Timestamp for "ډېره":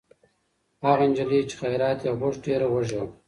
2.45-2.67